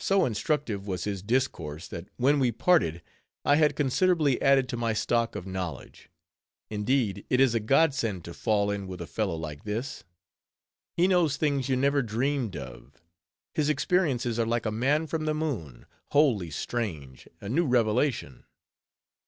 [0.00, 3.00] So instructive was his discourse, that when we parted,
[3.44, 6.10] I had considerably added to my stock of knowledge.
[6.68, 10.02] Indeed, it is a Godsend to fall in with a fellow like this.
[10.96, 13.00] He knows things you never dreamed of;
[13.54, 18.44] his experiences are like a man from the moon—wholly strange, a new revelation.